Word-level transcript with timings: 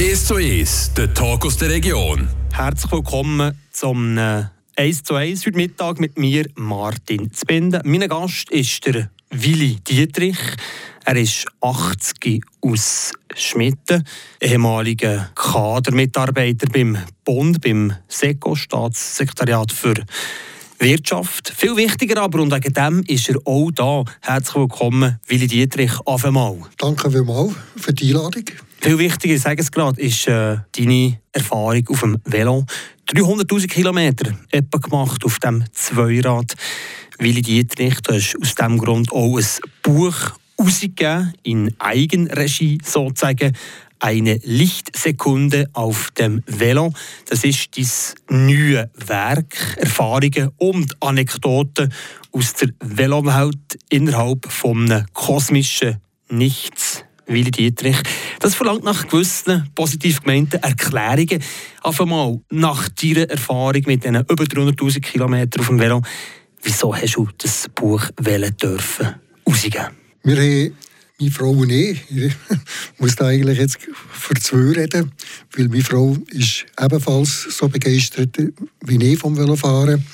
1 0.00 0.24
zu 0.24 0.36
1, 0.36 0.94
der 0.96 1.12
Talk 1.12 1.44
aus 1.44 1.58
der 1.58 1.68
Region. 1.68 2.26
Herzlich 2.52 2.90
willkommen 2.90 3.52
zum 3.70 4.16
äh, 4.16 4.44
1 4.74 5.02
zu 5.02 5.14
1 5.14 5.44
heute 5.44 5.58
Mittag 5.58 6.00
mit 6.00 6.18
mir, 6.18 6.46
Martin 6.54 7.30
Zbinden. 7.30 7.82
Mein 7.84 8.08
Gast 8.08 8.48
ist 8.48 8.86
der 8.86 9.10
Willi 9.28 9.76
Dietrich. 9.86 10.38
Er 11.04 11.16
ist 11.16 11.44
80 11.60 12.42
aus 12.62 13.12
Schmitten, 13.34 14.02
ehemaliger 14.40 15.28
Kadermitarbeiter 15.34 16.68
beim 16.72 16.96
Bund, 17.22 17.60
beim 17.60 17.92
SECO, 18.08 18.54
Staatssekretariat 18.54 19.70
für 19.70 19.96
Wirtschaft. 20.78 21.52
Viel 21.54 21.76
wichtiger 21.76 22.22
aber, 22.22 22.40
und 22.40 22.54
wegen 22.54 22.72
dem 22.72 23.02
ist 23.06 23.28
er 23.28 23.36
auch 23.44 23.70
da. 23.70 24.04
Herzlich 24.22 24.56
willkommen, 24.56 25.20
Willi 25.26 25.46
Dietrich, 25.46 25.92
auf 26.06 26.24
einmal. 26.24 26.56
Danke 26.78 27.10
vielmals 27.10 27.52
für 27.76 27.92
die 27.92 28.14
Einladung. 28.14 28.44
Viel 28.82 28.98
wichtiger, 28.98 29.34
ich 29.34 29.42
sage 29.42 29.60
es 29.60 29.70
gerade, 29.70 30.00
ist 30.00 30.26
äh, 30.26 30.56
deine 30.74 31.20
Erfahrung 31.32 31.86
auf 31.88 32.00
dem 32.00 32.16
Velo. 32.24 32.64
300'000 33.10 33.68
Kilometer 33.68 34.32
etwa 34.50 34.78
gemacht 34.78 35.22
auf 35.22 35.38
dem 35.38 35.64
Zweirad. 35.72 36.54
Willi 37.18 37.42
Dietrich, 37.42 38.00
du 38.00 38.14
hast 38.14 38.36
aus 38.40 38.54
diesem 38.54 38.78
Grund 38.78 39.12
auch 39.12 39.36
ein 39.36 39.44
Buch 39.82 40.16
rausgegeben, 40.58 41.34
in 41.42 41.74
Eigenregie 41.78 42.78
sozusagen. 42.82 43.52
Eine 43.98 44.40
Lichtsekunde 44.44 45.68
auf 45.74 46.10
dem 46.12 46.42
Velo. 46.46 46.94
Das 47.28 47.44
ist 47.44 47.76
dein 47.76 48.46
neues 48.46 48.88
Werk, 48.94 49.76
Erfahrungen 49.76 50.52
und 50.56 50.96
Anekdoten 51.02 51.92
aus 52.32 52.54
der 52.54 52.70
Velowelt 52.80 53.78
innerhalb 53.90 54.50
von 54.50 54.90
einem 54.90 55.04
kosmischen 55.12 55.98
Nichts. 56.30 57.04
Willi 57.30 57.50
Dietrich. 57.50 57.98
Das 58.40 58.54
verlangt 58.54 58.84
nach 58.84 59.06
gewissen 59.06 59.68
positiv 59.74 60.22
gemeinten 60.22 60.62
Erklärungen. 60.62 61.42
Auf 61.82 62.00
einmal 62.00 62.40
nach 62.48 62.88
deiner 62.88 63.28
Erfahrung 63.28 63.82
mit 63.84 64.02
diesen 64.02 64.16
über 64.16 64.44
300'000 64.44 65.00
Kilometern 65.00 65.60
auf 65.60 65.68
dem 65.68 65.78
Velo, 65.78 66.00
wieso 66.62 66.96
hast 66.96 67.16
du 67.16 67.28
das 67.36 67.68
Buch 67.74 68.02
wählen 68.16 68.56
dürfen, 68.56 69.14
rausgeben? 69.46 69.88
Wir 70.22 70.36
haben 70.36 70.72
meine 71.20 71.32
Frau 71.32 71.50
und 71.50 71.70
ich, 71.70 71.98
ich 72.10 72.32
muss 72.98 73.16
da 73.16 73.26
eigentlich 73.26 73.58
jetzt 73.58 73.78
für 73.78 74.34
zwei 74.34 74.80
reden, 74.80 75.12
weil 75.54 75.68
meine 75.68 75.84
Frau 75.84 76.16
ist 76.30 76.64
ebenfalls 76.80 77.42
so 77.50 77.68
begeistert 77.68 78.36
wie 78.86 79.12
ich 79.12 79.18
vom 79.18 79.36
Velofahren. 79.36 80.04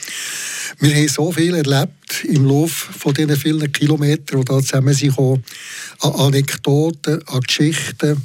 Wir 0.80 0.94
haben 0.94 1.08
so 1.08 1.30
viel 1.30 1.54
erlebt 1.54 2.24
im 2.24 2.44
Laufe 2.44 2.92
von 2.92 3.14
diesen 3.14 3.36
vielen 3.36 3.70
Kilometern, 3.70 4.40
die 4.40 4.44
da 4.44 4.60
zusammen 4.60 4.94
sind, 4.94 5.18
an 5.18 6.12
Anekdoten, 6.12 7.22
an 7.28 7.40
Geschichten, 7.40 8.22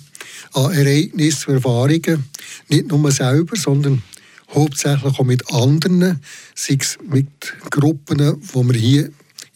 an 0.53 0.71
Ereignissen, 0.71 1.53
Erfahrungen. 1.53 2.25
Nicht 2.67 2.87
nur 2.87 3.11
selber, 3.11 3.55
sondern 3.55 4.01
hauptsächlich 4.53 5.19
auch 5.19 5.23
mit 5.23 5.53
anderen, 5.53 6.19
sei 6.55 6.77
es 6.79 6.97
mit 7.07 7.27
Gruppen, 7.69 8.17
die 8.17 8.53
wir 8.53 8.73
hier 8.73 9.09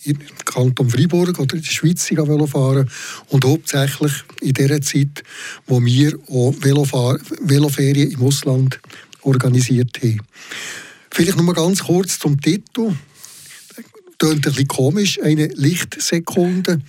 im 0.06 0.20
Kanton 0.46 0.90
Freiburg 0.90 1.40
oder 1.40 1.56
in 1.56 1.62
der 1.62 1.70
Schweiz 1.70 2.08
fahren 2.52 2.90
und 3.30 3.46
hauptsächlich 3.46 4.14
in 4.42 4.54
der 4.54 4.82
Zeit, 4.82 5.24
wo 5.66 5.84
wir 5.84 6.18
auch 6.30 6.54
Velofahr 6.60 7.18
Veloferien 7.42 8.12
im 8.12 8.22
Ausland 8.22 8.80
organisiert 9.22 9.98
haben. 10.02 10.22
Vielleicht 11.12 11.38
noch 11.38 11.44
mal 11.44 11.54
ganz 11.54 11.84
kurz 11.84 12.20
zum 12.20 12.40
Titel. 12.40 12.94
Tönt 14.18 14.36
ein 14.36 14.42
bisschen 14.42 14.68
komisch, 14.68 15.20
eine 15.22 15.48
Lichtsekunde. 15.48 16.82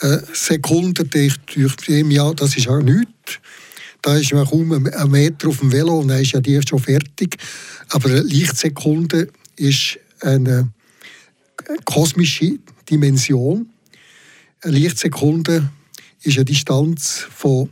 Eine 0.00 0.24
Sekunde 0.32 1.04
denkt 1.04 1.56
dem 1.88 2.10
ja, 2.10 2.32
das 2.32 2.56
ist 2.56 2.68
auch 2.68 2.82
nichts. 2.82 3.40
Da 4.02 4.16
ist 4.16 4.32
man 4.32 4.46
kaum 4.46 4.72
einen 4.72 5.10
Meter 5.10 5.48
auf 5.48 5.60
dem 5.60 5.72
Velo 5.72 6.00
und 6.00 6.08
dann 6.08 6.20
ist 6.20 6.32
ja 6.32 6.40
die 6.40 6.60
schon 6.66 6.78
fertig. 6.78 7.36
Aber 7.88 8.10
eine 8.10 8.20
Lichtsekunde 8.20 9.28
ist 9.56 9.98
eine 10.20 10.68
kosmische 11.84 12.58
Dimension. 12.90 13.68
Eine 14.62 14.72
Lichtsekunde 14.78 15.70
ist 16.22 16.36
eine 16.36 16.44
Distanz 16.44 17.26
von 17.34 17.70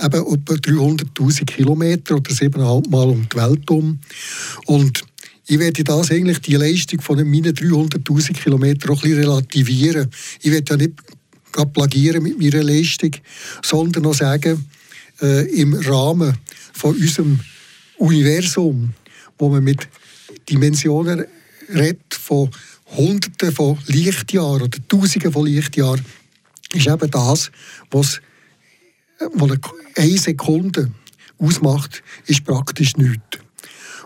eben 0.00 0.20
etwa 0.20 0.54
300'000 0.54 1.44
Kilometer 1.44 2.16
oder 2.16 2.32
siebeneinhalb 2.32 2.88
Mal 2.88 3.08
um 3.08 3.28
die 3.28 3.36
Welt 3.36 3.70
um. 3.70 3.98
Und 4.66 5.04
ich 5.46 5.58
werde 5.58 5.84
das 5.84 6.10
eigentlich, 6.10 6.40
die 6.40 6.56
Leistung 6.56 7.00
von 7.00 7.16
meinen 7.18 7.54
300'000 7.54 8.32
Kilometern 8.32 8.90
auch 8.90 9.02
ein 9.02 9.10
bisschen 9.10 9.18
relativieren. 9.18 10.10
Ich 10.40 10.50
werde 10.50 10.72
ja 10.72 10.76
nicht 10.76 10.94
plagieren 11.72 12.22
mit 12.22 12.38
meiner 12.38 12.62
Leistung, 12.62 13.10
sondern 13.62 14.06
auch 14.06 14.14
sagen, 14.14 14.64
äh, 15.20 15.46
im 15.60 15.74
Rahmen 15.74 16.36
von 16.72 16.96
unserem 16.96 17.40
Universum, 17.98 18.94
wo 19.38 19.50
man 19.50 19.62
mit 19.62 19.88
Dimensionen 20.48 21.24
redet 21.68 22.14
von 22.14 22.50
Hunderten 22.96 23.52
von 23.52 23.78
Lichtjahren 23.86 24.62
oder 24.62 24.78
Tausenden 24.88 25.32
von 25.32 25.46
Lichtjahren, 25.46 26.04
ist 26.74 26.86
eben 26.86 27.10
das, 27.10 27.50
was, 27.90 28.20
was 29.34 29.58
eine 29.96 30.18
Sekunde 30.18 30.90
ausmacht, 31.38 32.02
ist 32.26 32.44
praktisch 32.44 32.96
nichts. 32.96 33.38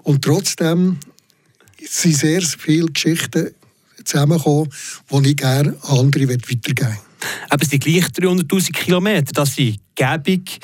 Und 0.03 0.23
trotzdem 0.23 0.99
sind 1.81 2.17
sehr 2.17 2.43
viele 2.43 2.87
Geschichten 2.87 3.51
zusammengekommen, 4.05 4.71
die 5.11 5.31
ich 5.31 5.37
gerne 5.37 5.77
an 5.83 5.99
andere 5.99 6.29
weitergeben 6.29 6.89
möchte. 6.89 6.99
Aber 7.49 7.63
es 7.63 7.71
sind 7.71 7.83
gleich 7.83 8.05
300'000 8.07 8.73
Kilometer, 8.73 9.33
das 9.33 9.55
sind 9.57 9.81
gäbig, 9.95 10.61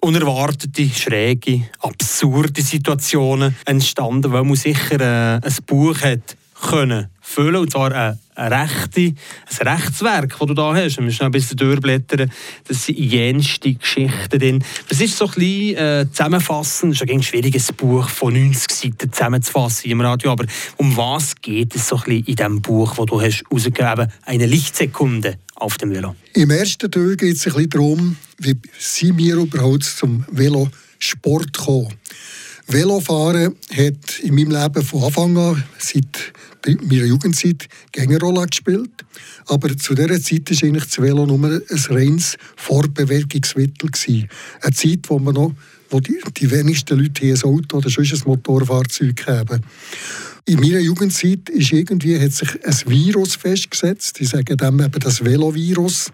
unerwartete, 0.00 0.88
schräge, 0.88 1.68
absurde 1.80 2.62
Situationen 2.62 3.54
entstanden, 3.66 4.32
weil 4.32 4.44
man 4.44 4.56
sicher 4.56 5.00
äh, 5.00 5.46
ein 5.46 5.56
Buch 5.66 6.00
hat 6.00 6.36
können 6.60 7.08
füllen, 7.30 7.56
und 7.56 7.70
zwar 7.70 7.92
ein, 7.92 8.18
ein, 8.34 8.52
Rechte, 8.52 9.14
ein 9.60 9.68
Rechtswerk, 9.68 10.36
das 10.38 10.48
du 10.48 10.54
da 10.54 10.74
hast. 10.74 10.96
Wir 10.96 11.04
müssen 11.04 11.24
ein 11.24 11.30
bisschen 11.30 11.56
durchblättern. 11.56 12.30
Das 12.66 12.86
sind 12.86 12.98
jenste 12.98 13.74
Geschichten 13.74 14.38
drin. 14.38 14.64
Das 14.88 15.00
ist 15.00 15.16
so 15.16 15.26
ein 15.26 15.32
bisschen 15.32 15.76
äh, 15.76 16.06
zusammenfassend. 16.10 16.94
Es 16.94 17.00
ist 17.00 17.10
ein 17.10 17.22
schwieriges 17.22 17.72
Buch 17.72 18.08
von 18.08 18.34
90 18.34 18.70
Seiten 18.70 19.12
zusammenzufassen 19.12 19.90
im 19.90 20.00
Radio. 20.00 20.32
Aber 20.32 20.44
um 20.76 20.96
was 20.96 21.36
geht 21.36 21.74
es 21.76 21.88
so 21.88 21.96
ein 21.96 22.02
bisschen 22.02 22.24
in 22.26 22.36
diesem 22.36 22.62
Buch, 22.62 22.96
das 22.96 23.06
du 23.06 23.20
hast 23.20 23.44
rausgegeben 23.52 24.08
hast? 24.08 24.10
Eine 24.24 24.46
Lichtsekunde 24.46 25.38
auf 25.54 25.78
dem 25.78 25.90
Velo. 25.92 26.16
Im 26.34 26.50
ersten 26.50 26.90
Teil 26.90 27.16
geht 27.16 27.36
es 27.36 27.46
ein 27.46 27.52
bisschen 27.52 27.70
darum, 27.70 28.16
wie 28.38 28.56
sind 28.78 29.18
wir 29.18 29.36
überhaupt 29.36 29.84
zum 29.84 30.24
Velosport 30.30 31.52
gekommen. 31.52 31.94
Velofahren 32.72 33.56
hat 33.76 34.20
in 34.22 34.34
meinem 34.34 34.52
Leben 34.52 34.84
von 34.84 35.02
Anfang 35.02 35.36
an, 35.36 35.64
seit 35.78 36.32
meiner 36.82 37.04
Jugendzeit, 37.04 37.68
Gängerrolle 37.90 38.46
gespielt. 38.46 39.04
Aber 39.46 39.76
zu 39.76 39.94
dieser 39.94 40.20
Zeit 40.20 40.50
war 40.50 40.68
eigentlich 40.68 40.84
das 40.84 41.00
Velo 41.00 41.26
nur 41.26 41.48
ein 41.48 41.62
reines 41.88 42.36
Fortbewegungsmittel. 42.56 43.90
Eine 44.60 44.72
Zeit, 44.72 45.00
wo 45.08 45.18
man 45.18 45.34
noch 45.34 45.52
wo 45.90 45.98
die, 45.98 46.20
die 46.36 46.50
wenigsten 46.50 46.98
Leute 46.98 47.26
hier 47.26 47.34
ein 47.34 47.42
Auto 47.42 47.78
oder 47.78 47.90
sonst 47.90 48.12
ein 48.12 48.22
Motorfahrzeug 48.24 49.26
haben. 49.26 49.62
In 50.50 50.58
meiner 50.58 50.80
Jugendzeit 50.80 51.48
ist 51.48 51.70
irgendwie, 51.70 52.18
hat 52.18 52.32
sich 52.32 52.48
ein 52.66 52.74
Virus 52.90 53.36
festgesetzt. 53.36 54.20
Ich 54.20 54.30
sage 54.30 54.56
dem 54.56 54.80
eben 54.80 54.98
das 54.98 55.24
Velovirus, 55.24 56.10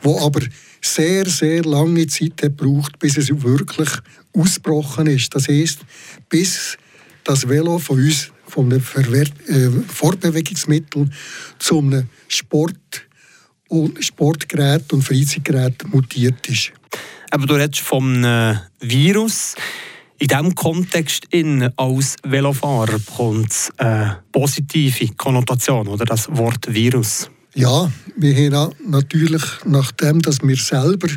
wo 0.00 0.24
aber 0.24 0.42
sehr, 0.80 1.26
sehr 1.26 1.64
lange 1.64 2.06
Zeit 2.06 2.40
hat 2.40 2.56
gebraucht, 2.56 3.00
bis 3.00 3.16
es 3.16 3.30
wirklich 3.42 3.88
ausgebrochen 4.32 5.08
ist. 5.08 5.34
Das 5.34 5.48
heißt, 5.48 5.80
bis 6.28 6.78
das 7.24 7.48
Velo 7.48 7.80
von 7.80 7.98
uns, 7.98 8.30
einem 8.56 8.80
äh, 8.80 9.70
Fortbewegungsmittel 9.88 11.10
zu 11.58 11.78
einem 11.80 12.08
Sport 12.28 13.08
und 13.66 14.04
Sportgerät 14.04 14.92
und 14.92 15.02
Freizeitgerät 15.02 15.92
mutiert 15.92 16.48
ist. 16.48 16.70
Aber 17.32 17.44
du 17.44 17.54
redest 17.54 17.80
vom 17.80 18.22
Virus. 18.78 19.56
In 20.20 20.28
diesem 20.28 20.54
Kontext 20.54 21.28
in, 21.30 21.70
als 21.76 22.16
Velofahrer 22.22 22.98
bekommt 22.98 23.52
es 23.52 23.72
eine 23.78 24.18
positive 24.30 25.14
Konnotation, 25.14 25.88
oder 25.88 26.04
das 26.04 26.28
Wort 26.36 26.66
Virus. 26.68 27.30
Ja, 27.54 27.90
wir 28.14 28.34
haben 28.36 28.74
natürlich, 28.86 29.42
nachdem 29.64 30.22
dass 30.22 30.40
wir 30.40 30.54
selber 30.54 31.08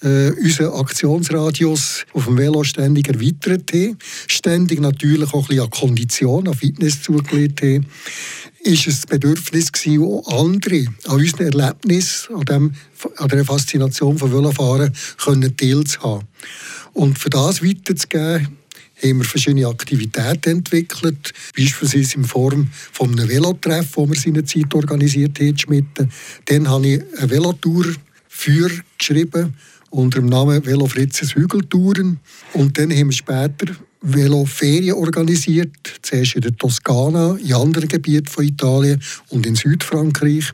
äh, 0.00 0.30
unseren 0.30 0.72
Aktionsradius 0.72 2.06
auf 2.14 2.24
dem 2.24 2.38
Velo 2.38 2.64
ständig 2.64 3.08
erweitert 3.08 3.70
haben, 3.74 3.98
ständig 4.26 4.80
natürlich 4.80 5.34
auch 5.34 5.42
ein 5.42 5.48
bisschen 5.48 5.64
an 5.64 5.70
Kondition, 5.70 6.48
an 6.48 6.54
Fitness 6.54 7.02
zugelegt 7.02 7.60
haben, 7.60 7.86
ist 8.60 8.86
es 8.86 9.02
das 9.02 9.06
Bedürfnis 9.06 9.70
gewesen, 9.70 10.02
auch 10.02 10.44
andere 10.44 10.86
an 11.08 11.16
unseren 11.16 11.52
Erlebnis, 11.52 12.26
an, 12.34 12.44
dem, 12.46 12.74
an 13.16 13.28
der 13.28 13.44
Faszination 13.44 14.16
von 14.16 14.32
Velofahren 14.32 14.94
können 15.22 15.54
teilzuhaben. 15.54 16.26
Und 16.94 17.18
für 17.18 17.28
das 17.28 17.62
weiterzugeben, 17.62 18.48
haben 19.02 19.18
wir 19.18 19.24
verschiedene 19.24 19.66
Aktivitäten 19.66 20.58
entwickelt, 20.58 21.32
beispielsweise 21.56 22.16
in 22.16 22.24
Form 22.24 22.68
von 22.92 23.10
einem 23.10 23.28
Velotreff, 23.28 23.92
das 23.96 24.08
wir 24.08 24.16
seinerzeit 24.16 24.74
organisiert 24.74 25.38
haben, 25.40 25.58
Schmitten. 25.58 26.10
Dann 26.46 26.68
habe 26.68 26.86
ich 26.86 27.02
eine 27.18 27.30
Velotour 27.30 27.86
für 28.28 28.70
geschrieben 28.98 29.54
unter 29.90 30.20
dem 30.20 30.28
Namen 30.28 30.64
Velo 30.64 30.86
Fritzes 30.86 31.34
Hügeltouren. 31.34 32.18
Und 32.54 32.78
dann 32.78 32.90
haben 32.90 33.08
wir 33.08 33.12
später 33.12 33.74
Veloferien 34.02 34.96
organisiert, 34.96 35.70
zuerst 36.02 36.34
in 36.34 36.42
der 36.42 36.56
Toskana, 36.56 37.36
in 37.42 37.54
anderen 37.54 37.88
Gebieten 37.88 38.26
von 38.26 38.44
Italien 38.44 39.00
und 39.28 39.46
in 39.46 39.54
Südfrankreich. 39.54 40.52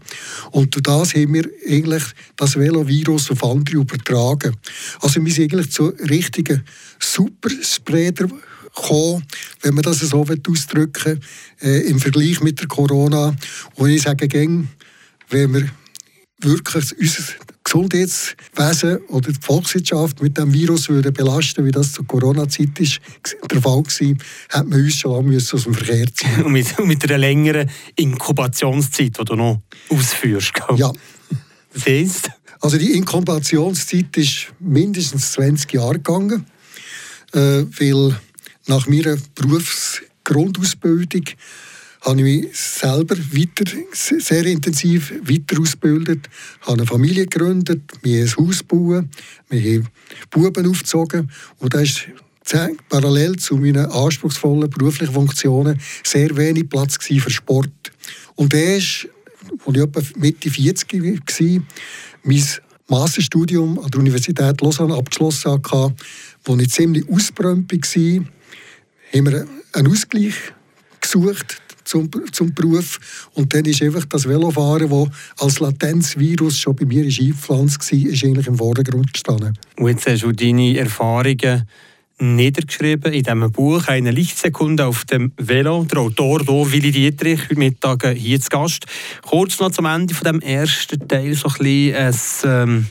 Und 0.50 0.74
durch 0.74 0.82
das 0.82 1.14
haben 1.14 1.34
wir 1.34 1.48
eigentlich 1.66 2.04
das 2.36 2.56
Velovirus 2.56 3.30
auf 3.30 3.42
andere 3.42 3.76
übertragen. 3.76 4.54
Also 5.00 5.24
wir 5.24 5.32
sind 5.32 5.52
eigentlich 5.52 5.72
zu 5.72 5.94
richtigen 6.08 6.62
Superspreader 7.00 8.28
gekommen, 8.76 9.24
wenn 9.62 9.74
man 9.74 9.82
das 9.82 10.00
so 10.00 10.20
ausdrücken 10.20 11.20
will, 11.60 11.70
äh, 11.70 11.88
im 11.88 11.98
Vergleich 11.98 12.40
mit 12.40 12.60
der 12.60 12.68
Corona. 12.68 13.34
Und 13.76 13.90
ich 13.90 14.02
sage 14.02 14.28
gern, 14.28 14.68
wenn 15.30 15.54
wir 15.54 15.68
wirklich 16.40 16.96
unser 16.98 17.22
Gesundheitswesen 17.64 18.98
oder 19.08 19.32
die 19.32 19.40
Volkswirtschaft 19.40 20.22
mit 20.22 20.38
dem 20.38 20.52
Virus 20.52 20.88
würde 20.88 21.12
belasten, 21.12 21.66
wie 21.66 21.70
das 21.70 21.92
zur 21.92 22.06
Corona-Zeit 22.06 22.78
der 22.78 23.60
Fall 23.60 23.82
war, 23.82 23.84
hätte 23.84 24.64
man 24.64 24.80
uns 24.80 24.94
schon 24.94 25.12
lange 25.12 25.36
aus 25.36 25.48
dem 25.48 25.74
Verkehr 25.74 26.06
ziehen 26.14 26.44
Und 26.44 26.52
mit, 26.52 26.78
mit 26.78 27.04
einer 27.04 27.18
längeren 27.18 27.70
Inkubationszeit, 27.96 29.18
die 29.18 29.24
du 29.24 29.34
noch 29.34 29.62
ausführst. 29.90 30.54
Gell? 30.54 30.78
Ja. 30.78 30.92
Das 31.74 31.86
heisst? 31.86 32.30
Also 32.60 32.78
die 32.78 32.92
Inkubationszeit 32.92 34.16
ist 34.16 34.52
mindestens 34.58 35.32
20 35.32 35.72
Jahre 35.74 35.94
gegangen, 35.94 36.46
äh, 37.32 37.38
weil 37.78 38.18
nach 38.66 38.86
meiner 38.86 39.16
Berufsgrundausbildung 39.34 41.24
habe 42.00 42.18
ich 42.18 42.24
mich 42.24 42.56
selber 42.56 43.16
weiter, 43.16 43.70
sehr 43.92 44.46
intensiv 44.46 45.12
weiter 45.22 45.60
ausgebildet, 45.60 46.28
habe 46.62 46.74
eine 46.74 46.86
Familie 46.86 47.26
gegründet, 47.26 47.82
haben 47.92 48.12
ein 48.12 48.36
Haus 48.36 48.58
gebaut, 48.58 49.04
wir 49.48 49.60
haben 49.60 49.88
Buben 50.30 50.70
aufgezogen 50.70 51.30
und 51.58 51.74
das 51.74 51.82
ist 51.82 52.08
parallel 52.88 53.36
zu 53.36 53.56
meinen 53.56 53.86
anspruchsvollen 53.86 54.70
beruflichen 54.70 55.12
Funktionen 55.12 55.80
sehr 56.02 56.34
wenig 56.36 56.68
Platz 56.68 56.96
für 57.00 57.30
Sport. 57.30 57.92
Und 58.36 58.52
das 58.52 58.60
ist, 58.60 59.08
als 59.66 59.76
ich 59.76 59.82
etwa 59.82 60.02
Mitte 60.16 60.50
40 60.50 60.94
war, 60.94 61.62
mein 62.22 62.44
Masterstudium 62.88 63.78
an 63.78 63.90
der 63.90 64.00
Universität 64.00 64.60
Lausanne 64.62 64.94
abgeschlossen 64.94 65.52
hatte, 65.52 65.94
wo 66.44 66.56
ich 66.56 66.70
ziemlich 66.70 67.06
ausbräumt 67.08 67.70
war, 67.70 68.24
haben 69.12 69.26
wir 69.26 69.46
einen 69.72 69.88
Ausgleich 69.88 70.34
gesucht 71.00 71.60
zum, 71.88 72.10
zum 72.32 72.54
Beruf. 72.54 73.28
Und 73.34 73.52
dann 73.54 73.64
ist 73.64 73.82
einfach 73.82 74.04
das 74.04 74.28
Velofahren, 74.28 74.90
das 74.90 75.08
als 75.38 75.60
Latenzvirus 75.60 76.58
schon 76.58 76.76
bei 76.76 76.84
mir 76.84 77.04
eingepflanzt 77.04 77.92
war, 77.92 78.12
ist 78.12 78.24
eigentlich 78.24 78.46
im 78.46 78.56
Vordergrund 78.56 79.12
gestanden. 79.12 79.58
Und 79.76 79.88
jetzt 79.88 80.06
hast 80.06 80.22
du 80.22 80.32
deine 80.32 80.76
Erfahrungen 80.76 81.66
niedergeschrieben 82.20 83.12
in 83.12 83.22
diesem 83.22 83.52
Buch 83.52 83.86
«Eine 83.86 84.10
Lichtsekunde 84.10 84.86
auf 84.86 85.04
dem 85.04 85.32
Velo». 85.36 85.84
Der 85.84 85.98
Autor 86.00 86.40
hier, 86.40 86.72
Willi 86.72 86.90
Dietrich, 86.90 87.42
heute 87.44 87.56
Mittag 87.56 88.08
hier 88.16 88.40
zu 88.40 88.48
Gast. 88.48 88.86
Kurz 89.22 89.60
noch 89.60 89.70
zum 89.70 89.86
Ende 89.86 90.14
von 90.14 90.24
dem 90.24 90.40
ersten 90.40 91.06
Teil 91.06 91.34
so 91.34 91.48
ein, 91.48 91.54
bisschen, 91.58 91.94
ein, 91.94 92.14
ähm, 92.44 92.86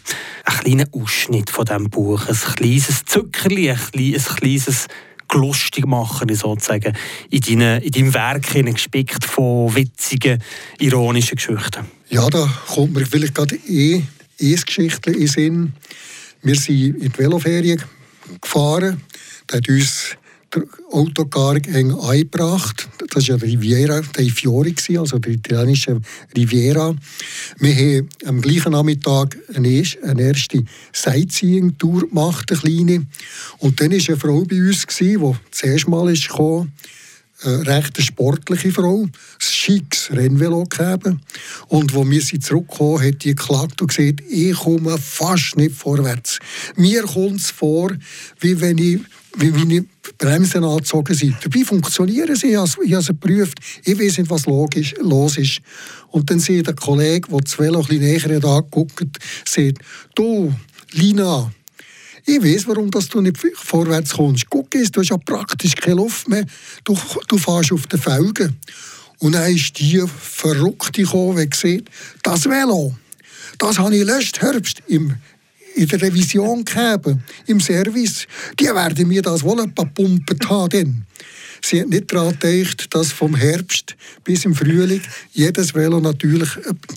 ein 0.46 0.58
kleiner 0.60 0.86
Ausschnitt 0.94 1.50
von 1.50 1.66
diesem 1.66 1.90
Buch. 1.90 2.26
Ein 2.28 2.56
kleines 2.56 3.04
Zuckerli, 3.06 3.70
ein 3.70 3.78
kleines 4.38 4.88
lustig 5.34 5.86
machen, 5.86 6.34
sozusagen, 6.36 6.94
in, 7.30 7.42
deine, 7.42 7.84
in 7.84 7.92
deinem 7.92 8.14
Werk 8.14 8.48
gespickt 8.54 9.26
von 9.26 9.76
witzigen, 9.76 10.42
ironischen 10.80 11.36
Geschichten? 11.36 11.86
Ja, 12.10 12.30
da 12.30 12.50
kommt 12.68 12.94
mir 12.94 13.06
vielleicht 13.06 13.36
gerade 13.36 13.56
eh 13.68 14.04
ein 14.42 14.56
Geschichte 14.66 15.12
in 15.12 15.28
Sinn. 15.28 15.74
Wir 16.42 16.56
sind 16.56 17.02
in 17.02 17.12
die 17.12 17.18
Veloferien 17.18 17.82
gefahren. 18.42 19.02
Da 19.48 19.58
hat 19.58 19.68
uns 19.70 20.18
der 20.54 20.64
Autocar 20.92 21.56
eng 21.56 21.94
eingebracht. 21.94 22.88
Das 23.10 23.28
war 23.28 23.36
ja 23.38 23.44
Riviera 23.44 24.02
dei 24.14 24.30
Fiori, 24.30 24.76
also 24.98 25.20
die 25.20 25.32
italienische 25.32 26.00
Riviera. 26.36 26.96
Wir 27.60 27.76
haben 27.76 28.10
am 28.26 28.42
gleichen 28.42 28.72
Nachmittag 28.72 29.38
eine 29.54 29.70
erste 29.70 30.64
Sightseeing-Tour 30.94 32.10
gemacht, 32.10 32.52
eine 32.52 32.60
kleine. 32.60 33.08
Und 33.60 33.82
dann 33.82 33.92
war 33.92 34.00
eine 34.08 34.18
Frau 34.18 34.44
bei 34.46 34.60
uns, 34.62 34.86
die 34.86 35.18
zuerst 35.52 35.88
mal 35.88 36.14
kam, 36.14 36.72
eine 37.44 37.68
recht 37.68 38.02
sportliche 38.02 38.72
Frau, 38.72 39.04
ein 39.04 39.12
schickes 39.38 40.10
Rennvelo 40.12 40.64
gehabt. 40.64 41.08
Und 41.68 41.96
als 41.96 42.10
wir 42.10 42.22
sie 42.22 42.40
zurückgekommen, 42.40 43.04
hat 43.04 43.24
die 43.24 43.36
geklagt 43.36 43.82
und 43.82 43.96
gesagt, 43.96 44.24
ich 44.28 44.56
komme 44.56 44.98
fast 44.98 45.56
nicht 45.56 45.76
vorwärts. 45.76 46.40
Mir 46.76 47.04
kommt 47.04 47.42
es 47.42 47.52
vor, 47.52 47.92
wie 48.40 48.60
wenn 48.60 48.80
ich 48.80 49.02
wie 49.38 49.52
meine 49.52 49.86
Bremsen 50.18 50.64
angezogen 50.64 51.14
sind. 51.14 51.36
Dabei 51.44 51.64
funktionieren 51.64 52.36
sie, 52.36 52.48
ich 52.48 52.58
habe 52.58 52.68
sie 52.68 53.08
geprüft, 53.08 53.60
ich 53.84 54.00
weiß 54.00 54.18
nicht, 54.20 54.30
was 54.30 54.46
logisch, 54.46 54.96
los 55.00 55.38
ist. 55.38 55.60
Und 56.10 56.30
dann 56.30 56.40
sieht 56.40 56.68
der 56.68 56.74
Kollege, 56.74 57.30
der 57.30 57.40
das 57.40 57.60
Velo 57.60 57.80
ein 57.80 57.86
bisschen 57.88 58.32
näher 58.32 58.46
angeguckt 58.46 59.20
sagt, 59.46 59.80
du, 60.16 60.54
Lina, 60.92 61.52
ich 62.26 62.44
weiß, 62.44 62.68
warum 62.68 62.92
dass 62.92 63.08
du 63.08 63.22
nicht 63.22 63.38
vorwärts 63.56 64.14
kommst. 64.14 64.50
Guck, 64.50 64.72
du 64.72 64.80
hast 64.80 65.10
ja 65.10 65.18
praktisch 65.18 65.76
keine 65.76 65.96
Luft 65.98 66.28
mehr. 66.28 66.46
Du, 66.84 66.98
du 67.28 67.38
fährst 67.38 67.72
auf 67.72 67.88
den 67.88 68.00
Felgen. 68.00 68.58
Und 69.20 69.34
dann 69.34 69.54
ist 69.54 69.80
die 69.80 70.04
Verrückte 70.08 71.04
gekommen, 71.04 71.38
die 71.38 71.50
gesagt 71.50 71.90
das 72.24 72.46
Velo, 72.46 72.96
das 73.58 73.80
habe 73.80 73.96
ich 73.96 74.04
letzten 74.04 74.42
Herbst 74.42 74.84
im 74.88 75.16
in 75.78 75.88
der 75.88 76.02
Revision 76.02 76.66
gegeben, 76.66 77.24
im 77.46 77.60
Service, 77.60 78.28
die 78.60 78.66
werden 78.66 79.08
mir 79.08 79.22
das 79.22 79.44
wohl 79.44 79.62
ein 79.62 79.74
paar 79.74 79.86
Pumpen 79.86 80.40
haben. 80.50 81.06
Sie 81.62 81.82
hat 81.82 81.90
nicht 81.90 82.14
daran 82.14 82.38
gedacht, 82.40 82.94
dass 82.94 83.12
vom 83.12 83.36
Herbst 83.36 83.96
bis 84.24 84.46
im 84.46 84.56
Frühling 84.56 85.02
jedes 85.34 85.74
Velo 85.74 86.00
natürlich 86.00 86.50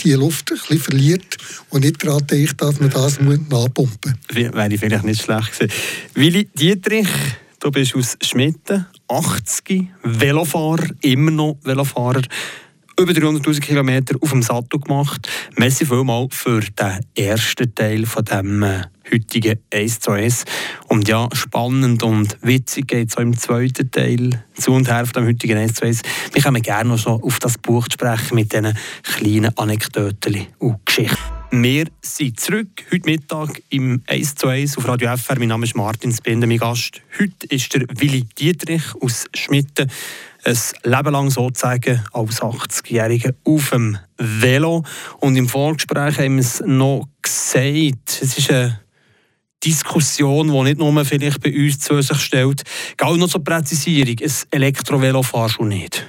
die 0.03 0.12
Luft 0.12 0.50
ein 0.50 0.59
bisschen 0.59 0.79
verliert 0.79 1.37
und 1.71 1.85
nicht 1.85 2.05
daran 2.05 2.27
gedacht, 2.27 2.61
dass 2.61 2.81
man 2.81 2.91
das 2.91 3.19
nachpumpen 3.21 4.19
muss. 4.29 4.37
Wäre 4.37 4.79
vielleicht 4.79 5.05
nicht 5.05 5.23
schlecht 5.23 5.59
gewesen. 5.59 5.73
Willi 6.15 6.49
Dietrich, 6.55 7.09
du 7.59 7.71
bist 7.71 7.94
aus 7.94 8.17
Schmitten, 8.23 8.87
80, 9.09 9.88
Velofahrer, 10.03 10.88
immer 11.00 11.31
noch 11.31 11.56
Velofahrer 11.62 12.23
über 13.00 13.12
300'000 13.12 13.61
Kilometer 13.61 14.17
auf 14.20 14.31
dem 14.31 14.43
Sattel 14.43 14.79
gemacht. 14.79 15.26
Merci 15.56 15.87
vielmals 15.87 16.37
für 16.37 16.61
den 16.61 17.00
ersten 17.17 17.75
Teil 17.75 18.05
von 18.05 18.25
dem 18.25 18.62
äh, 18.62 18.82
heutigen 19.11 19.58
1 19.73 20.00
zu 20.00 20.11
1. 20.11 20.44
Und 20.88 21.08
ja, 21.08 21.29
spannend 21.32 22.02
und 22.02 22.37
witzig 22.43 22.88
geht 22.88 23.08
es 23.08 23.17
auch 23.17 23.22
im 23.22 23.36
zweiten 23.36 23.91
Teil 23.91 24.44
zu 24.55 24.72
und 24.72 24.89
her 24.89 25.06
von 25.06 25.22
dem 25.22 25.29
heutigen 25.29 25.56
1 25.56 25.74
zu 25.74 25.86
1. 25.86 26.03
Wir 26.34 26.43
kommen 26.43 26.60
gerne 26.60 26.91
noch 26.91 26.98
so 26.98 27.20
auf 27.22 27.39
das 27.39 27.56
Buch 27.56 27.89
zu 27.89 27.94
sprechen 27.94 28.34
mit 28.34 28.53
diesen 28.53 28.77
kleinen 29.03 29.56
Anekdoten 29.56 30.46
und 30.58 30.84
Geschichten. 30.84 31.17
Wir 31.53 31.86
sind 32.03 32.39
zurück 32.39 32.69
heute 32.93 33.10
Mittag 33.10 33.63
im 33.70 34.03
1 34.06 34.34
zu 34.34 34.48
1 34.48 34.77
auf 34.77 34.86
Radio 34.86 35.17
FR. 35.17 35.39
Mein 35.39 35.48
Name 35.48 35.65
ist 35.65 35.74
Martin 35.74 36.13
Spinde, 36.13 36.46
mein 36.46 36.58
Gast. 36.58 37.01
Heute 37.19 37.46
ist 37.48 37.74
der 37.74 37.86
Willi 37.98 38.24
Dietrich 38.39 38.94
aus 39.01 39.24
Schmitten 39.34 39.91
ein 40.44 40.56
Leben 40.85 41.13
lang 41.13 41.31
sozusagen 41.31 42.03
als 42.13 42.41
80-Jähriger 42.41 43.35
auf 43.44 43.70
dem 43.70 43.99
Velo. 44.17 44.85
Und 45.19 45.37
im 45.37 45.49
Vorgespräch 45.49 46.19
haben 46.19 46.37
wir 46.37 46.43
es 46.43 46.63
noch 46.65 47.09
gesagt, 47.23 48.23
es 48.23 48.39
ist 48.39 48.51
eine 48.51 48.81
Diskussion, 49.63 50.49
die 50.49 50.63
nicht 50.63 50.79
nur 50.79 51.05
vielleicht 51.05 51.41
bei 51.43 51.55
uns 51.55 51.81
zu 51.81 52.01
sich 52.01 52.20
stellt. 52.20 52.63
Gell, 52.97 53.17
noch 53.17 53.29
zur 53.29 53.44
Präzisierung, 53.44 54.17
ein 54.19 54.32
Elektrovelo 54.51 55.23
fahrst 55.23 55.59
du 55.59 55.65
nicht? 55.65 56.06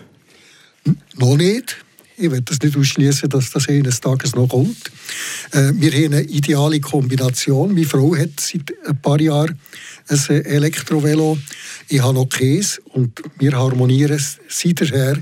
Noch 1.17 1.35
nicht. 1.35 1.77
Ich 2.17 2.29
will 2.29 2.41
das 2.41 2.59
nicht 2.61 2.77
ausschließen, 2.77 3.29
dass 3.29 3.49
das 3.49 3.67
eines 3.67 3.99
Tages 3.99 4.35
noch 4.35 4.47
kommt. 4.47 4.91
Äh, 5.51 5.71
wir 5.73 5.91
haben 5.91 6.13
eine 6.13 6.21
ideale 6.21 6.79
Kombination. 6.79 7.73
Meine 7.73 7.87
Frau 7.87 8.15
hat 8.15 8.39
seit 8.39 8.71
ein 8.87 9.01
paar 9.01 9.19
Jahren 9.19 9.59
ein 10.09 10.45
Elektrovelo. 10.45 11.37
Ich 11.87 12.01
habe 12.01 12.13
noch 12.13 12.29
Käse 12.29 12.81
und 12.93 13.21
wir 13.37 13.53
harmonieren 13.53 14.21
seither 14.47 15.17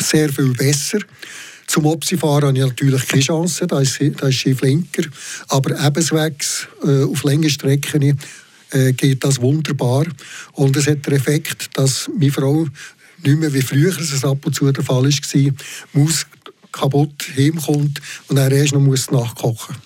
sehr 0.00 0.32
viel 0.32 0.52
besser. 0.52 0.98
Zum 1.66 1.86
Opsi-Fahren 1.86 2.48
habe 2.48 2.58
ich 2.58 2.64
natürlich 2.64 3.08
keine 3.08 3.22
Chance, 3.22 3.66
da 3.66 3.80
ist, 3.80 3.98
da 4.18 4.28
ist 4.28 4.40
sie 4.40 4.54
flinker. 4.54 5.04
Aber 5.48 5.70
ebenwegs 5.86 6.68
äh, 6.84 7.04
auf 7.04 7.24
langen 7.24 7.48
Strecken 7.48 8.18
äh, 8.70 8.92
geht 8.92 9.24
das 9.24 9.40
wunderbar. 9.40 10.06
Und 10.52 10.76
es 10.76 10.86
hat 10.86 11.06
den 11.06 11.14
Effekt, 11.14 11.76
dass 11.76 12.10
meine 12.18 12.32
Frau 12.32 12.66
nicht 13.22 13.38
mehr 13.38 13.52
wie 13.54 13.62
früher 13.62 13.98
es 13.98 14.24
ab 14.24 14.44
und 14.44 14.54
zu 14.54 14.70
der 14.70 14.84
Fall 14.84 15.04
war, 15.04 15.52
Maus 15.92 16.26
kaputt 16.70 17.24
heimkommt 17.36 18.00
und 18.28 18.36
er 18.36 18.50
erst 18.50 18.74
noch 18.74 18.80
muss 18.80 19.10
nachkochen 19.10 19.76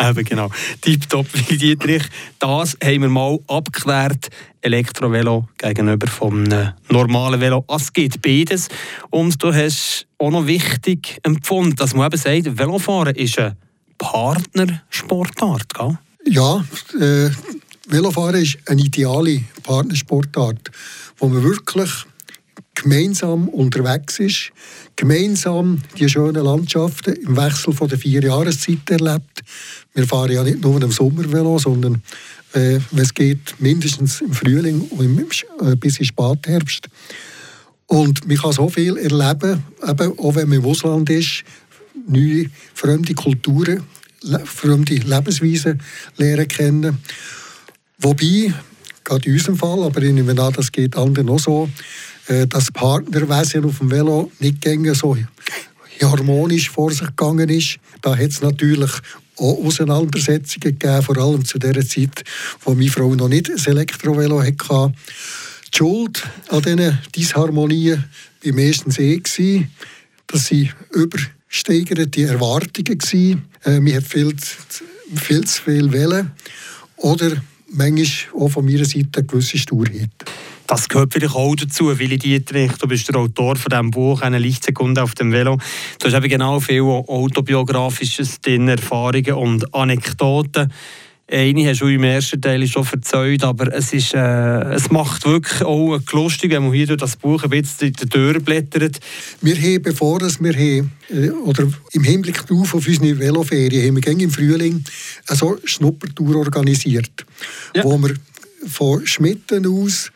Eben 0.00 0.24
genau. 0.24 0.50
Tipptopp, 0.80 1.26
wie 1.48 1.56
Dietrich. 1.58 2.02
Das 2.38 2.76
haben 2.82 3.02
wir 3.02 3.08
mal 3.08 3.38
abgeklärt. 3.48 4.28
Elektrovelo 4.60 5.48
gegenüber 5.58 6.08
vom 6.08 6.44
normalen 6.90 7.40
Velo. 7.40 7.64
Es 7.68 7.92
geht 7.92 8.20
beides. 8.20 8.68
Und 9.10 9.42
du 9.42 9.54
hast 9.54 10.06
auch 10.18 10.30
noch 10.30 10.46
wichtig 10.46 11.18
empfunden, 11.22 11.76
dass 11.76 11.94
man 11.94 12.06
eben 12.06 12.18
sagt, 12.18 12.58
Velofahren 12.58 13.14
ist 13.14 13.38
eine 13.38 13.56
Partnersportart, 13.98 15.72
gell? 15.74 15.98
Ja, 16.28 16.64
äh, 17.00 17.30
Velofahren 17.88 18.42
ist 18.42 18.58
eine 18.66 18.82
ideale 18.82 19.42
Partnersportart, 19.62 20.72
wo 21.18 21.28
man 21.28 21.44
wirklich 21.44 21.90
gemeinsam 22.74 23.48
unterwegs 23.48 24.18
ist, 24.18 24.52
gemeinsam 24.96 25.82
die 25.98 26.08
schönen 26.08 26.44
Landschaften 26.44 27.14
im 27.14 27.36
Wechsel 27.36 27.72
von 27.72 27.88
der 27.88 27.98
vier 27.98 28.22
Jahreszeiten 28.22 28.98
erlebt. 28.98 29.42
Wir 29.96 30.06
fahren 30.06 30.30
ja 30.30 30.44
nicht 30.44 30.62
nur 30.62 30.80
im 30.82 30.92
Sommervelo, 30.92 31.58
sondern 31.58 32.02
äh, 32.52 32.78
es 32.94 33.14
geht, 33.14 33.54
mindestens 33.58 34.20
im 34.20 34.34
Frühling 34.34 34.82
und 34.90 35.04
im, 35.06 35.18
äh, 35.18 35.74
bis 35.74 35.98
in 35.98 36.04
Spätherbst. 36.04 36.88
Und 37.86 38.28
man 38.28 38.36
kann 38.36 38.52
so 38.52 38.68
viel 38.68 38.98
erleben, 38.98 39.64
eben 39.82 40.18
auch 40.18 40.34
wenn 40.34 40.50
man 40.50 40.58
im 40.58 40.66
Ausland 40.66 41.08
ist, 41.08 41.44
neue, 42.06 42.50
fremde 42.74 43.14
Kulturen, 43.14 43.84
fremde 44.44 44.96
Lebensweisen 44.96 45.80
lernen 46.18 46.46
kennen. 46.46 46.98
Wobei, 47.98 48.52
gerade 49.02 49.26
in 49.26 49.32
unserem 49.32 49.56
Fall, 49.56 49.82
aber 49.82 50.02
ich 50.02 50.12
nehme 50.12 50.38
an, 50.38 50.52
das 50.52 50.70
geht 50.70 50.94
anderen 50.94 51.30
auch 51.30 51.40
so, 51.40 51.70
äh, 52.26 52.46
das 52.46 52.70
Partnerwesen 52.70 53.64
auf 53.64 53.78
dem 53.78 53.90
Velo 53.90 54.30
nicht 54.40 54.60
gängig 54.60 54.94
so 54.94 55.16
harmonisch 56.02 56.70
vor 56.70 56.90
sich 56.90 57.06
gegangen 57.06 57.48
ist. 57.48 57.78
Da 58.02 58.16
hat 58.16 58.30
es 58.30 58.42
natürlich 58.42 58.90
auch 59.36 59.64
Auseinandersetzungen 59.64 60.78
gegeben, 60.78 61.02
vor 61.02 61.18
allem 61.18 61.44
zu 61.44 61.58
der 61.58 61.86
Zeit, 61.86 62.24
wo 62.62 62.74
meine 62.74 62.90
Frau 62.90 63.14
noch 63.14 63.28
nicht 63.28 63.50
ein 63.50 63.58
Elektrovelo 63.64 64.42
hatte. 64.42 64.92
Die 65.72 65.78
Schuld 65.78 66.22
an 66.48 66.62
diesen 66.62 66.98
Disharmonien 67.14 68.04
war 68.42 68.52
meistens 68.54 68.98
eh, 68.98 69.20
dass 70.26 70.46
sie 70.46 70.70
übersteigerte 70.92 72.26
Erwartungen 72.26 73.00
waren. 73.00 73.42
Äh, 73.64 73.80
man 73.80 73.94
hat 73.94 74.04
viel, 74.04 74.34
viel 75.14 75.44
zu 75.44 75.62
viel 75.62 75.92
wählen. 75.92 76.32
Oder 76.96 77.42
manchmal 77.68 78.42
auch 78.42 78.48
von 78.48 78.64
meiner 78.64 78.84
Seite 78.84 79.18
eine 79.18 79.26
gewisse 79.26 79.58
Sturheit. 79.58 80.10
Das 80.66 80.88
gehört 80.88 81.12
vielleicht 81.12 81.34
auch 81.34 81.54
dazu, 81.54 81.96
Willi 81.98 82.18
Dietrich, 82.18 82.72
du 82.72 82.88
bist 82.88 83.08
der 83.08 83.16
Autor 83.16 83.54
von 83.56 83.70
diesem 83.70 83.90
Buch 83.92 84.22
«Eine 84.22 84.38
Lichtsekunde 84.38 85.02
auf 85.02 85.14
dem 85.14 85.30
Velo». 85.30 85.58
Du 86.00 86.06
hast 86.06 86.14
eben 86.14 86.28
genau 86.28 86.58
viele 86.58 86.82
autobiografisches 86.82 88.40
drin, 88.40 88.66
Erfahrungen 88.66 89.34
und 89.34 89.72
Anekdoten. 89.74 90.72
Eine 91.28 91.68
hast 91.68 91.80
du 91.80 91.86
im 91.86 92.04
ersten 92.04 92.40
Teil 92.40 92.66
schon 92.66 92.86
erzählt, 92.90 93.42
aber 93.44 93.72
es, 93.72 93.92
ist, 93.92 94.14
äh, 94.14 94.74
es 94.74 94.90
macht 94.90 95.24
wirklich 95.26 95.62
auch 95.62 95.98
lustig, 96.12 96.52
wenn 96.52 96.62
man 96.64 96.72
hier 96.72 96.86
durch 96.86 97.00
das 97.00 97.16
Buch 97.16 97.42
ein 97.42 97.50
bisschen 97.50 97.88
in 97.88 97.94
die 97.94 98.08
Tür 98.08 98.38
blättert. 98.40 99.00
Wir 99.40 99.56
haben, 99.56 99.82
bevor 99.82 100.20
wir 100.20 100.52
haben, 100.52 100.92
äh, 101.10 101.30
oder 101.30 101.68
im 101.92 102.04
Hinblick 102.04 102.50
auf 102.50 102.74
unsere 102.74 103.18
Veloferien, 103.18 103.88
haben 103.88 104.04
wir 104.04 104.24
im 104.24 104.30
Frühling 104.30 104.84
eine 105.26 105.58
Schnuppertour 105.64 106.36
organisiert, 106.36 107.26
ja. 107.74 107.82
wo 107.82 107.98
wir 107.98 108.14
von 108.68 109.04
Schmitten 109.06 109.66
aus 109.66 110.12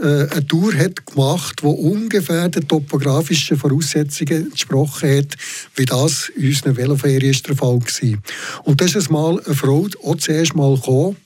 eine 0.00 0.46
Tour 0.46 0.74
hat 0.74 1.06
gemacht, 1.06 1.60
die 1.60 1.66
ungefähr 1.66 2.48
den 2.48 2.68
topografischen 2.68 3.56
Voraussetzungen 3.56 4.50
entsprochen 4.50 5.18
hat, 5.18 5.36
wie 5.74 5.84
das 5.84 6.30
in 6.36 6.48
unseren 6.48 6.76
Veloferien 6.76 7.36
der 7.46 7.56
Fall 7.56 7.80
war. 7.80 8.18
Und 8.64 8.80
das 8.80 8.94
ist 8.94 9.10
mal 9.10 9.40
eine 9.44 9.54
Frau 9.54 9.88
auch 10.04 10.16
zuerst 10.16 10.54
mal 10.54 10.76
gekommen, 10.76 11.16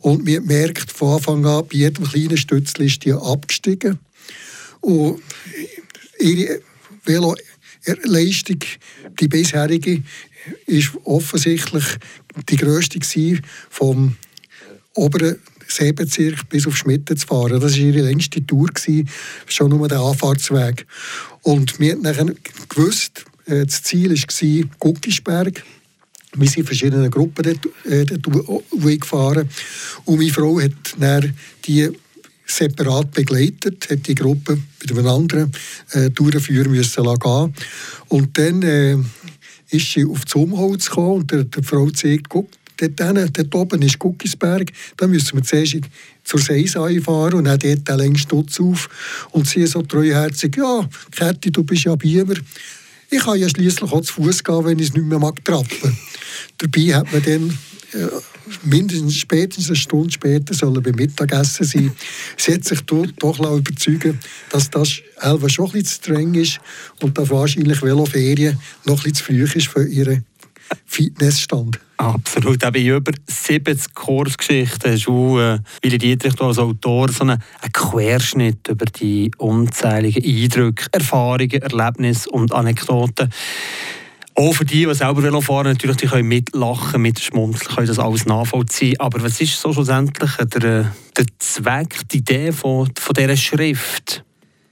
Und 0.00 0.26
wir 0.26 0.40
merkt 0.40 0.92
von 0.92 1.16
Anfang 1.16 1.46
an, 1.46 1.66
bei 1.66 1.78
jedem 1.78 2.04
kleinen 2.04 2.36
Stützchen 2.36 2.86
ist 2.86 3.04
die 3.04 3.12
abgestiegen. 3.12 3.98
Und 4.80 5.22
ihre 6.18 6.60
Velo-Leistung, 7.84 8.58
die 9.18 9.28
bisherige, 9.28 10.02
ist 10.66 10.92
offensichtlich 11.04 11.84
die 12.48 12.56
grösste 12.56 13.00
vom 13.68 14.16
oberen 14.94 15.36
Seebezirk 15.66 16.48
bis 16.48 16.66
auf 16.66 16.76
Schmitten 16.76 17.16
zu 17.16 17.26
fahren. 17.26 17.60
Das 17.60 17.72
war 17.72 17.78
ihre 17.78 18.02
längste 18.02 18.44
Tour, 18.44 18.70
schon 19.46 19.70
nur 19.70 19.88
der 19.88 20.00
Anfahrtsweg. 20.00 20.86
Und 21.42 21.78
wir 21.78 21.92
haben 21.92 22.02
dann 22.02 22.36
gewusst, 22.68 23.24
äh, 23.46 23.64
das 23.64 23.82
Ziel 23.82 24.10
war 24.10 24.70
Guckisberg. 24.78 25.62
Wir 26.34 26.48
sind 26.48 26.58
in 26.58 26.66
verschiedenen 26.66 27.10
Gruppen 27.10 27.42
dort, 27.42 27.86
äh, 27.86 28.04
dort 28.04 29.00
gefahren. 29.00 29.48
Und 30.04 30.18
meine 30.18 30.32
Frau 30.32 30.60
hat 30.60 30.72
dann 30.98 31.34
die 31.64 31.90
separat 32.50 33.12
begleitet, 33.12 33.88
hat 33.90 34.06
die 34.06 34.14
Gruppe 34.14 34.58
mit 34.80 34.90
einem 34.90 35.06
anderen 35.06 35.52
äh, 35.92 36.10
Tourenführer 36.10 36.68
müssen 36.68 37.04
gehen. 37.04 37.54
Und 38.08 38.38
dann 38.38 38.62
äh, 38.62 38.96
ist 39.70 39.92
sie 39.92 40.04
auf 40.04 40.24
das 40.24 40.34
Umholz 40.34 40.86
gekommen 40.86 41.20
und 41.20 41.30
der, 41.30 41.44
der 41.44 41.62
Frau 41.62 41.88
zeigt, 41.90 42.28
guck, 42.28 42.48
dort, 42.76 43.38
dort 43.38 43.54
oben 43.54 43.82
ist 43.82 43.98
Guckisberg, 43.98 44.70
da 44.96 45.06
müssen 45.06 45.36
wir 45.36 45.42
zuerst 45.42 45.76
zur 46.24 46.40
Seisei 46.40 47.00
fahren 47.00 47.34
und 47.34 47.44
dann 47.44 47.58
dort 47.58 47.88
den 47.88 47.98
längsten 47.98 48.28
Stutz 48.28 48.60
auf. 48.60 48.88
Und 49.32 49.46
sie 49.46 49.66
so 49.66 49.82
treuherzig, 49.82 50.56
ja, 50.56 50.88
Käthi, 51.10 51.50
du 51.50 51.62
bist 51.62 51.84
ja 51.84 51.94
Bieber. 51.96 52.34
Ich 53.10 53.20
kann 53.20 53.38
ja 53.38 53.48
schließlich 53.48 53.90
auch 53.90 54.02
zu 54.02 54.14
Fuß 54.14 54.44
gehen, 54.44 54.64
wenn 54.64 54.78
ich 54.78 54.88
es 54.88 54.94
nicht 54.94 55.06
mehr 55.06 55.18
mag 55.18 55.44
trappen. 55.44 55.96
Dabei 56.58 56.94
hat 56.94 57.12
man 57.12 57.22
dann 57.22 57.58
äh, 57.92 58.06
mindestens 58.62 59.16
spätestens 59.16 59.68
eine 59.68 59.76
Stunde 59.76 60.12
später 60.12 60.54
soll 60.54 60.76
er 60.76 60.82
beim 60.82 60.94
Mittagessen 60.94 61.64
sein. 61.64 61.92
Sie 62.36 62.54
hat 62.54 62.64
sich 62.64 62.80
doch, 62.82 63.06
doch 63.18 63.38
überzeugen 63.38 64.18
dass 64.50 64.70
das 64.70 65.00
Elva 65.20 65.48
schon 65.48 65.72
ein 65.74 65.84
zu 65.84 65.94
streng 65.94 66.34
ist 66.34 66.60
und 67.02 67.16
dass 67.16 67.30
wahrscheinlich 67.30 67.82
Veloferien 67.82 68.58
noch 68.84 69.04
ein 69.04 69.14
zu 69.14 69.24
früh 69.24 69.44
ist 69.44 69.68
für 69.68 69.86
ihren 69.86 70.24
Fitnessstand. 70.86 71.78
Absolut. 71.96 72.64
Eben 72.64 72.96
über 72.96 73.12
70 73.26 73.94
Kursgeschichten 73.94 74.92
hast 74.92 75.06
du, 75.06 75.38
äh, 75.38 75.58
Willi 75.82 75.98
Dietrich, 75.98 76.40
als 76.40 76.58
Autor, 76.58 77.12
so 77.12 77.24
einen, 77.24 77.42
einen 77.60 77.72
Querschnitt 77.72 78.68
über 78.68 78.86
die 78.86 79.30
unzähligen 79.36 80.24
Eindrücke, 80.24 80.86
Erfahrungen, 80.92 81.60
Erlebnisse 81.60 82.30
und 82.30 82.52
Anekdoten 82.52 83.30
auch 84.40 84.54
für 84.54 84.64
die, 84.64 84.86
die 84.86 84.94
selber 84.94 85.22
Velo 85.22 85.40
fahren, 85.40 85.66
natürlich, 85.66 85.98
die 85.98 86.06
können 86.06 86.26
mitlachen, 86.26 87.02
mitschmunzeln, 87.02 87.74
können 87.74 87.86
das 87.86 87.98
alles 87.98 88.24
nachvollziehen. 88.24 88.98
Aber 88.98 89.22
was 89.22 89.40
ist 89.40 89.60
so 89.60 89.72
schlussendlich 89.72 90.30
der, 90.36 90.92
der 91.16 91.26
Zweck, 91.38 92.08
die 92.10 92.18
Idee 92.18 92.50
von, 92.50 92.90
von 92.98 93.14
dieser 93.14 93.36
Schrift, 93.36 94.24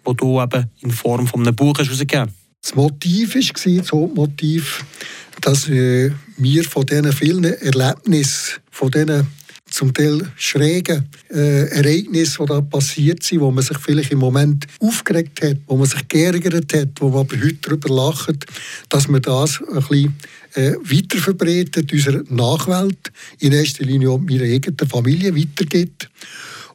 die 0.09 0.17
du 0.17 0.41
eben 0.41 0.71
in 0.81 0.91
Form 0.91 1.27
von 1.27 1.43
einem 1.43 1.55
Buch 1.55 1.75
hast 1.79 1.87
herausgegeben 1.87 2.33
Das 2.63 2.75
Motiv 2.75 3.35
war, 3.35 3.77
das 3.77 3.93
Hauptmotiv, 3.93 4.85
dass 5.43 5.69
äh, 5.69 6.13
wir 6.39 6.65
von 6.65 6.87
diesen 6.87 7.13
vielen 7.13 7.45
Erlebnissen, 7.45 8.61
von 8.71 8.91
diesen 8.91 9.27
zum 9.79 9.95
Teil 9.95 10.21
schrägen 10.37 11.09
äh, 11.31 11.69
Ereignisse, 11.69 12.39
die 12.41 12.47
da 12.47 12.61
passiert 12.61 13.23
sind, 13.23 13.41
wo 13.41 13.53
man 13.53 13.63
sich 13.63 13.79
vielleicht 13.79 14.11
im 14.11 14.19
Moment 14.19 14.67
aufgeregt 14.81 15.41
hat, 15.41 15.59
wo 15.69 15.77
man 15.77 15.87
sich 15.87 16.09
geärgert 16.09 16.75
hat, 16.75 16.89
wo 16.99 17.11
man 17.11 17.21
aber 17.21 17.37
heute 17.37 17.59
darüber 17.63 17.95
lacht, 17.95 18.45
dass 18.89 19.07
man 19.07 19.23
das 19.23 19.61
ein 19.61 19.77
bisschen 19.77 20.17
äh, 20.55 20.73
weiterverbreitet, 20.83 21.93
unserer 21.93 22.25
Nachwelt, 22.29 23.13
in 23.39 23.53
erster 23.53 23.85
Linie 23.85 24.11
auch 24.11 24.19
meiner 24.19 24.43
eigenen 24.43 24.89
Familie 24.89 25.37
weitergibt. 25.37 26.11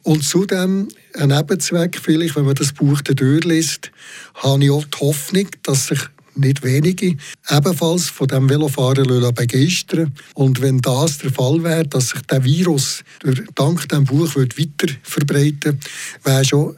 Und 0.02 0.24
zudem 0.24 0.88
ein 1.12 1.28
Nebenzweck, 1.28 2.00
vielleicht, 2.02 2.36
wenn 2.36 2.46
man 2.46 2.54
das 2.54 2.72
Buch 2.72 3.02
durchliest, 3.02 3.90
habe 4.34 4.64
ich 4.64 4.70
auch 4.70 4.84
die 4.86 4.98
Hoffnung, 5.00 5.48
dass 5.62 5.88
sich 5.88 6.00
nicht 6.36 6.62
wenige, 6.62 7.16
ebenfalls 7.50 8.08
von 8.08 8.28
dem 8.28 8.48
Velofahren 8.48 9.34
begeistern 9.34 10.12
Und 10.34 10.60
wenn 10.60 10.78
das 10.78 11.18
der 11.18 11.30
Fall 11.30 11.62
wäre, 11.62 11.86
dass 11.86 12.10
sich 12.10 12.22
der 12.22 12.44
Virus 12.44 13.04
durch, 13.20 13.42
dank 13.54 13.88
dem 13.88 14.04
Buch 14.04 14.34
weiter 14.36 14.92
verbreiten 15.02 15.78
wäre 16.24 16.44
schon 16.44 16.76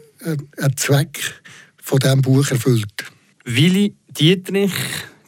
ein 0.59 0.77
Zweck 0.77 1.21
von 1.83 1.99
diesem 1.99 2.23
Buch 2.23 2.51
erfüllt. 2.51 3.05
Willi 3.45 3.95
Dietrich, 4.19 4.73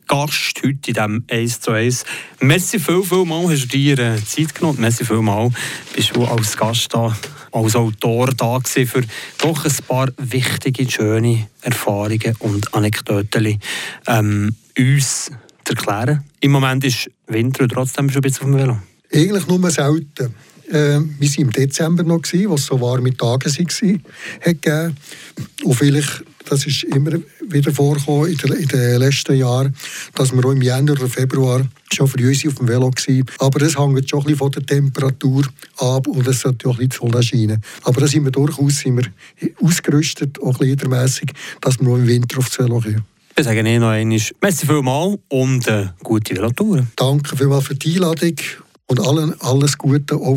Gast 0.09 0.61
heute 0.65 0.69
in 0.69 0.81
diesem 0.83 1.25
1 1.31 1.61
zu 1.61 1.71
1. 1.71 2.05
Merci 2.41 2.81
viel, 2.81 3.03
viel 3.03 3.25
mal, 3.25 3.49
hast 3.49 3.65
du 3.65 3.69
dir 3.69 3.99
äh, 3.99 4.25
Zeit 4.25 4.55
genommen. 4.55 4.81
Merci 4.81 5.05
viel 5.05 5.23
mal, 5.23 5.51
bist 5.95 6.17
du 6.17 6.25
als 6.25 6.57
Gast 6.57 6.93
da 6.93 7.15
als 7.53 7.77
Autor 7.77 8.29
da 8.37 8.61
für 8.61 9.03
doch 9.39 9.65
ein 9.65 9.73
paar 9.87 10.09
wichtige, 10.19 10.91
schöne 10.91 11.49
Erfahrungen 11.63 12.35
und 12.41 12.75
Anekdoten 12.75 13.59
ähm, 14.07 14.55
uns 14.79 15.31
zu 15.65 15.75
erklären. 15.75 16.25
Im 16.41 16.53
Moment 16.53 16.85
ist 16.85 17.11
Winter 17.27 17.65
und 17.65 17.73
trotzdem 17.73 18.11
schon 18.11 18.19
ein 18.19 18.23
bisschen 18.23 18.45
auf 18.45 18.51
dem 18.51 18.59
Velo. 18.59 18.79
Eigentlich 19.13 19.47
nur 19.47 19.71
selten. 19.71 20.35
Äh, 20.69 21.01
wir 21.01 21.29
waren 21.29 21.35
im 21.39 21.51
Dezember 21.51 22.03
noch, 22.03 22.23
gewesen, 22.23 22.51
was 22.51 22.67
so 22.67 22.81
warme 22.81 23.17
Tage 23.17 23.47
waren. 23.47 24.97
Und 25.65 25.75
vielleicht, 25.75 26.25
das 26.45 26.67
ist 26.67 26.85
immer 26.85 27.13
wieder 27.51 27.73
vorgekommen 27.73 28.31
in 28.31 28.37
den, 28.37 28.53
in 28.53 28.69
den 28.69 28.99
letzten 28.99 29.37
Jahren, 29.37 29.75
dass 30.15 30.33
wir 30.33 30.45
auch 30.45 30.53
im 30.53 30.63
Januar 30.63 30.99
oder 30.99 31.09
Februar 31.09 31.67
schon 31.93 32.09
für 32.09 32.27
uns 32.27 32.47
auf 32.47 32.55
dem 32.55 32.69
Velo 32.69 32.91
waren. 32.91 33.25
Aber 33.39 33.59
das 33.59 33.79
hängt 33.79 34.11
schon 34.11 34.21
ein 34.21 34.25
bisschen 34.25 34.37
von 34.37 34.51
der 34.51 34.67
Temperatur 34.67 35.45
ab 35.79 36.07
und 36.07 36.27
es 36.27 36.41
sollte 36.41 36.69
auch 36.69 36.79
ein 36.79 36.89
bisschen 36.89 37.09
die 37.11 37.13
Sonne 37.13 37.23
scheinen. 37.23 37.63
Aber 37.85 38.01
da 38.01 38.07
sind 38.07 38.25
wir 38.25 38.31
durchaus 38.31 38.79
sind 38.79 38.97
wir 38.97 39.07
ausgerüstet, 39.63 40.41
auch 40.41 40.59
liedermässig, 40.61 41.33
dass 41.61 41.81
wir 41.81 41.89
auch 41.89 41.97
im 41.97 42.07
Winter 42.07 42.39
auf 42.39 42.49
das 42.49 42.59
Velo 42.59 42.81
können. 42.81 43.05
Ich 43.37 43.45
sage 43.45 43.61
Ihnen 43.61 43.81
noch 43.81 43.91
einmal, 43.91 44.21
merci 44.43 44.67
vielmals 44.67 45.19
und 45.29 45.69
äh, 45.69 45.87
gute 46.03 46.35
Velotour. 46.35 46.87
Danke 46.97 47.37
vielmals 47.37 47.67
für 47.67 47.77
die 47.77 47.95
Einladung 47.95 48.35
und 48.89 49.01
allen 49.01 49.41
alles 49.41 49.79
Gute 49.79 50.17
auch 50.17 50.37